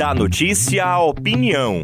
Da 0.00 0.14
notícia 0.14 0.82
à 0.82 0.98
opinião. 0.98 1.82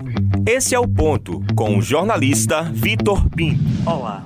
Esse 0.49 0.75
é 0.75 0.81
o 0.81 0.89
ponto 0.89 1.45
com 1.55 1.77
o 1.77 1.83
jornalista 1.83 2.63
Vitor 2.63 3.29
Pinto. 3.29 3.63
Olá. 3.85 4.25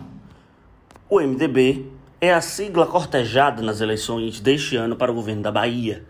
O 1.08 1.20
MDB 1.20 1.86
é 2.20 2.32
a 2.32 2.40
sigla 2.40 2.86
cortejada 2.86 3.60
nas 3.62 3.80
eleições 3.80 4.38
deste 4.38 4.76
ano 4.76 4.94
para 4.94 5.10
o 5.10 5.14
governo 5.16 5.42
da 5.42 5.50
Bahia. 5.50 6.04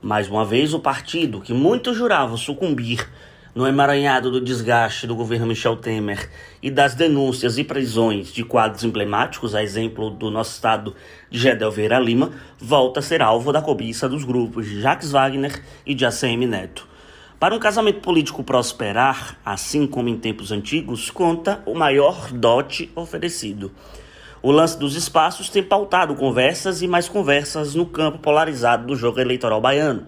Mais 0.00 0.28
uma 0.30 0.44
vez, 0.44 0.72
o 0.72 0.78
partido 0.78 1.40
que 1.40 1.52
muitos 1.52 1.96
juravam 1.96 2.36
sucumbir 2.36 3.10
no 3.52 3.66
emaranhado 3.66 4.30
do 4.30 4.40
desgaste 4.40 5.04
do 5.04 5.16
governo 5.16 5.48
Michel 5.48 5.74
Temer 5.74 6.30
e 6.62 6.70
das 6.70 6.94
denúncias 6.94 7.58
e 7.58 7.64
prisões 7.64 8.32
de 8.32 8.44
quadros 8.44 8.84
emblemáticos, 8.84 9.56
a 9.56 9.62
exemplo 9.64 10.08
do 10.08 10.30
nosso 10.30 10.52
estado 10.52 10.94
de 11.28 11.36
Gedel 11.36 11.72
Vieira 11.72 11.98
Lima, 11.98 12.30
volta 12.60 13.00
a 13.00 13.02
ser 13.02 13.20
alvo 13.20 13.52
da 13.52 13.60
cobiça 13.60 14.08
dos 14.08 14.22
grupos 14.22 14.66
de 14.66 14.80
Jacques 14.80 15.10
Wagner 15.10 15.60
e 15.84 15.96
de 15.96 16.06
ACM 16.06 16.46
Neto. 16.46 16.93
Para 17.44 17.54
um 17.54 17.58
casamento 17.58 18.00
político 18.00 18.42
prosperar, 18.42 19.38
assim 19.44 19.86
como 19.86 20.08
em 20.08 20.16
tempos 20.16 20.50
antigos, 20.50 21.10
conta 21.10 21.62
o 21.66 21.74
maior 21.74 22.32
dote 22.32 22.90
oferecido. 22.96 23.70
O 24.40 24.50
lance 24.50 24.78
dos 24.78 24.96
espaços 24.96 25.50
tem 25.50 25.62
pautado 25.62 26.14
conversas 26.14 26.80
e 26.80 26.88
mais 26.88 27.06
conversas 27.06 27.74
no 27.74 27.84
campo 27.84 28.16
polarizado 28.16 28.86
do 28.86 28.96
jogo 28.96 29.20
eleitoral 29.20 29.60
baiano. 29.60 30.06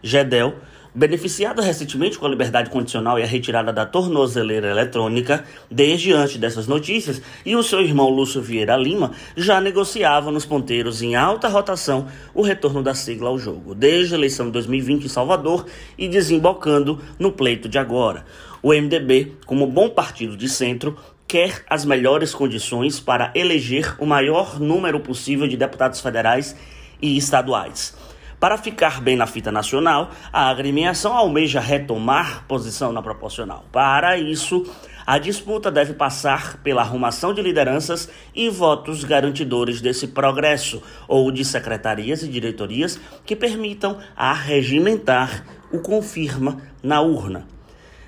Gedel 0.00 0.58
beneficiado 0.94 1.62
recentemente 1.62 2.18
com 2.18 2.26
a 2.26 2.28
liberdade 2.28 2.70
condicional 2.70 3.18
e 3.18 3.22
a 3.22 3.26
retirada 3.26 3.72
da 3.72 3.86
tornozeleira 3.86 4.70
eletrônica, 4.70 5.44
desde 5.70 6.12
antes 6.12 6.36
dessas 6.36 6.66
notícias, 6.66 7.22
e 7.44 7.54
o 7.54 7.62
seu 7.62 7.80
irmão 7.80 8.08
Lúcio 8.08 8.42
Vieira 8.42 8.76
Lima 8.76 9.12
já 9.36 9.60
negociava 9.60 10.30
nos 10.30 10.44
ponteiros 10.44 11.02
em 11.02 11.14
alta 11.14 11.48
rotação 11.48 12.08
o 12.34 12.42
retorno 12.42 12.82
da 12.82 12.94
sigla 12.94 13.28
ao 13.28 13.38
jogo, 13.38 13.74
desde 13.74 14.14
a 14.14 14.18
eleição 14.18 14.46
de 14.46 14.52
2020 14.52 15.04
em 15.04 15.08
Salvador 15.08 15.66
e 15.96 16.08
desembocando 16.08 17.00
no 17.18 17.32
pleito 17.32 17.68
de 17.68 17.78
agora. 17.78 18.24
O 18.62 18.74
MDB, 18.74 19.32
como 19.46 19.66
bom 19.66 19.88
partido 19.88 20.36
de 20.36 20.48
centro, 20.48 20.96
quer 21.26 21.64
as 21.70 21.84
melhores 21.84 22.34
condições 22.34 22.98
para 22.98 23.32
eleger 23.34 23.94
o 23.98 24.04
maior 24.04 24.58
número 24.58 25.00
possível 25.00 25.46
de 25.46 25.56
deputados 25.56 26.00
federais 26.00 26.56
e 27.00 27.16
estaduais. 27.16 27.96
Para 28.40 28.56
ficar 28.56 29.02
bem 29.02 29.16
na 29.16 29.26
fita 29.26 29.52
nacional, 29.52 30.12
a 30.32 30.48
agremiação 30.48 31.14
almeja 31.14 31.60
retomar 31.60 32.46
posição 32.48 32.90
na 32.90 33.02
proporcional. 33.02 33.66
Para 33.70 34.16
isso, 34.16 34.64
a 35.06 35.18
disputa 35.18 35.70
deve 35.70 35.92
passar 35.92 36.56
pela 36.62 36.80
arrumação 36.80 37.34
de 37.34 37.42
lideranças 37.42 38.08
e 38.34 38.48
votos 38.48 39.04
garantidores 39.04 39.82
desse 39.82 40.08
progresso, 40.08 40.82
ou 41.06 41.30
de 41.30 41.44
secretarias 41.44 42.22
e 42.22 42.28
diretorias 42.28 42.98
que 43.26 43.36
permitam 43.36 43.98
arregimentar 44.16 45.44
o 45.70 45.78
confirma 45.80 46.62
na 46.82 47.02
urna. 47.02 47.46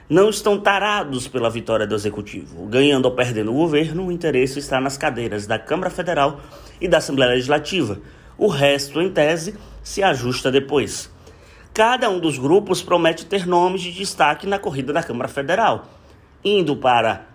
Não 0.08 0.30
estão 0.30 0.58
tarados 0.58 1.28
pela 1.28 1.50
vitória 1.50 1.86
do 1.86 1.94
executivo. 1.94 2.66
Ganhando 2.68 3.04
ou 3.04 3.12
perdendo 3.12 3.50
o 3.50 3.56
governo, 3.56 4.06
o 4.06 4.12
interesse 4.12 4.58
está 4.58 4.80
nas 4.80 4.96
cadeiras 4.96 5.46
da 5.46 5.58
Câmara 5.58 5.90
Federal 5.90 6.40
e 6.80 6.88
da 6.88 6.96
Assembleia 6.96 7.32
Legislativa. 7.32 8.00
O 8.38 8.46
resto, 8.46 9.00
em 9.00 9.10
tese, 9.10 9.54
se 9.82 10.02
ajusta 10.02 10.50
depois. 10.50 11.10
Cada 11.74 12.10
um 12.10 12.20
dos 12.20 12.38
grupos 12.38 12.82
promete 12.82 13.24
ter 13.24 13.46
nomes 13.46 13.80
de 13.80 13.92
destaque 13.92 14.46
na 14.46 14.58
corrida 14.58 14.92
da 14.92 15.02
Câmara 15.02 15.28
Federal. 15.28 15.86
Indo 16.44 16.76
para 16.76 17.26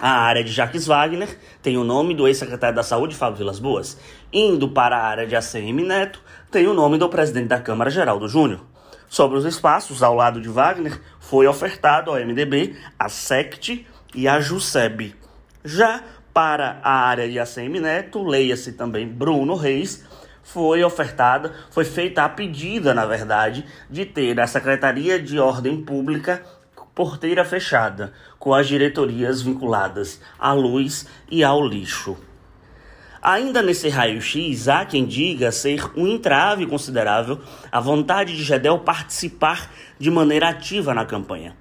a 0.00 0.10
área 0.10 0.44
de 0.44 0.50
Jacques 0.50 0.86
Wagner, 0.86 1.38
tem 1.62 1.76
o 1.76 1.84
nome 1.84 2.14
do 2.14 2.26
ex-secretário 2.26 2.76
da 2.76 2.82
Saúde, 2.82 3.14
Fábio 3.14 3.38
Vilas 3.38 3.58
Boas. 3.58 3.98
Indo 4.32 4.68
para 4.68 4.96
a 4.96 5.04
área 5.04 5.26
de 5.26 5.34
ACM 5.34 5.82
Neto, 5.82 6.22
tem 6.50 6.66
o 6.66 6.74
nome 6.74 6.98
do 6.98 7.08
presidente 7.08 7.48
da 7.48 7.60
Câmara, 7.60 7.90
Geraldo 7.90 8.28
Júnior. 8.28 8.60
Sobre 9.08 9.36
os 9.36 9.44
espaços, 9.44 10.02
ao 10.02 10.14
lado 10.14 10.40
de 10.40 10.48
Wagner, 10.48 11.00
foi 11.18 11.46
ofertado 11.46 12.10
ao 12.10 12.16
MDB 12.16 12.76
a 12.98 13.08
SECT 13.08 13.86
e 14.14 14.28
a 14.28 14.40
JUSEB. 14.40 15.14
Já 15.64 16.02
para 16.32 16.80
a 16.82 16.92
área 16.92 17.28
de 17.28 17.38
ACM 17.38 17.80
Neto, 17.80 18.22
leia-se 18.22 18.72
também 18.72 19.06
Bruno 19.06 19.54
Reis, 19.54 20.04
foi 20.42 20.82
ofertada, 20.82 21.52
foi 21.70 21.84
feita 21.84 22.24
a 22.24 22.28
pedida, 22.28 22.92
na 22.92 23.06
verdade, 23.06 23.64
de 23.88 24.04
ter 24.04 24.38
a 24.40 24.46
Secretaria 24.46 25.20
de 25.20 25.38
Ordem 25.38 25.82
Pública 25.82 26.42
porteira 26.94 27.44
fechada, 27.44 28.12
com 28.38 28.52
as 28.52 28.68
diretorias 28.68 29.40
vinculadas 29.40 30.20
à 30.38 30.52
luz 30.52 31.06
e 31.30 31.42
ao 31.42 31.66
lixo. 31.66 32.16
Ainda 33.22 33.62
nesse 33.62 33.88
raio-x, 33.88 34.68
há 34.68 34.84
quem 34.84 35.06
diga 35.06 35.52
ser 35.52 35.90
um 35.96 36.06
entrave 36.06 36.66
considerável 36.66 37.40
a 37.70 37.80
vontade 37.80 38.36
de 38.36 38.42
Gedel 38.42 38.78
participar 38.80 39.70
de 39.98 40.10
maneira 40.10 40.48
ativa 40.48 40.92
na 40.94 41.06
campanha. 41.06 41.56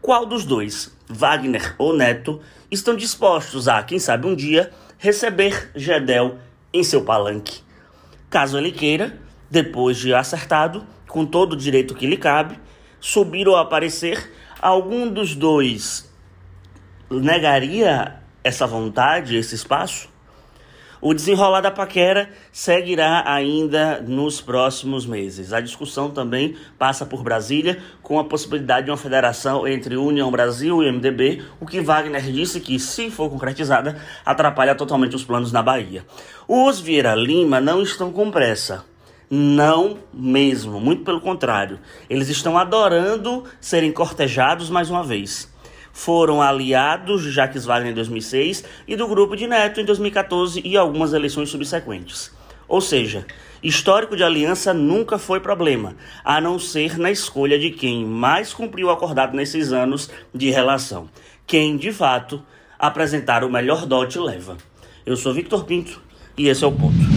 Qual 0.00 0.26
dos 0.26 0.44
dois, 0.44 0.94
Wagner 1.06 1.74
ou 1.76 1.94
Neto, 1.94 2.40
estão 2.70 2.94
dispostos 2.94 3.68
a, 3.68 3.82
quem 3.82 3.98
sabe 3.98 4.26
um 4.26 4.34
dia, 4.34 4.70
receber 4.96 5.70
Gedel 5.74 6.38
em 6.72 6.84
seu 6.84 7.02
palanque? 7.04 7.67
Caso 8.30 8.58
ele 8.58 8.72
queira, 8.72 9.18
depois 9.50 9.96
de 9.96 10.12
acertado, 10.12 10.86
com 11.06 11.24
todo 11.24 11.54
o 11.54 11.56
direito 11.56 11.94
que 11.94 12.06
lhe 12.06 12.16
cabe, 12.16 12.58
subir 13.00 13.48
ou 13.48 13.56
aparecer, 13.56 14.32
algum 14.60 15.08
dos 15.08 15.34
dois 15.34 16.08
negaria 17.10 18.16
essa 18.44 18.66
vontade, 18.66 19.36
esse 19.36 19.54
espaço? 19.54 20.08
O 21.00 21.14
desenrolar 21.14 21.60
da 21.60 21.70
paquera 21.70 22.28
seguirá 22.50 23.22
ainda 23.24 24.00
nos 24.00 24.40
próximos 24.40 25.06
meses. 25.06 25.52
A 25.52 25.60
discussão 25.60 26.10
também 26.10 26.56
passa 26.76 27.06
por 27.06 27.22
Brasília, 27.22 27.80
com 28.02 28.18
a 28.18 28.24
possibilidade 28.24 28.86
de 28.86 28.90
uma 28.90 28.96
federação 28.96 29.66
entre 29.66 29.96
União 29.96 30.28
Brasil 30.30 30.82
e 30.82 30.90
MDB, 30.90 31.42
o 31.60 31.66
que 31.66 31.80
Wagner 31.80 32.22
disse 32.22 32.60
que, 32.60 32.80
se 32.80 33.10
for 33.10 33.30
concretizada, 33.30 33.96
atrapalha 34.26 34.74
totalmente 34.74 35.14
os 35.14 35.24
planos 35.24 35.52
na 35.52 35.62
Bahia. 35.62 36.04
Os 36.48 36.80
Vieira 36.80 37.14
Lima 37.14 37.60
não 37.60 37.80
estão 37.80 38.10
com 38.10 38.30
pressa. 38.30 38.84
Não 39.30 39.98
mesmo, 40.12 40.80
muito 40.80 41.04
pelo 41.04 41.20
contrário. 41.20 41.78
Eles 42.10 42.28
estão 42.28 42.58
adorando 42.58 43.44
serem 43.60 43.92
cortejados 43.92 44.68
mais 44.68 44.90
uma 44.90 45.04
vez 45.04 45.48
foram 45.98 46.40
aliados 46.40 47.24
de 47.24 47.32
Jacques 47.32 47.64
Wagner 47.64 47.90
em 47.90 47.94
2006 47.94 48.64
e 48.86 48.94
do 48.94 49.08
grupo 49.08 49.34
de 49.34 49.48
Neto 49.48 49.80
em 49.80 49.84
2014 49.84 50.62
e 50.64 50.76
algumas 50.76 51.12
eleições 51.12 51.50
subsequentes. 51.50 52.30
Ou 52.68 52.80
seja, 52.80 53.26
histórico 53.60 54.16
de 54.16 54.22
aliança 54.22 54.72
nunca 54.72 55.18
foi 55.18 55.40
problema, 55.40 55.96
a 56.24 56.40
não 56.40 56.56
ser 56.56 56.96
na 56.98 57.10
escolha 57.10 57.58
de 57.58 57.70
quem 57.70 58.04
mais 58.04 58.54
cumpriu 58.54 58.86
o 58.86 58.90
acordado 58.90 59.34
nesses 59.34 59.72
anos 59.72 60.08
de 60.32 60.50
relação. 60.50 61.10
Quem, 61.44 61.76
de 61.76 61.92
fato, 61.92 62.40
apresentar 62.78 63.42
o 63.42 63.50
melhor 63.50 63.84
dote 63.84 64.20
leva. 64.20 64.56
Eu 65.04 65.16
sou 65.16 65.34
Victor 65.34 65.64
Pinto 65.64 66.00
e 66.36 66.46
esse 66.46 66.62
é 66.62 66.66
o 66.68 66.72
ponto. 66.72 67.07